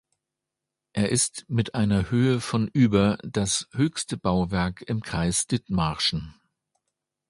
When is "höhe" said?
2.09-2.39